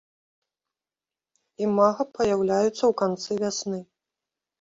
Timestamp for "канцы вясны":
3.03-3.79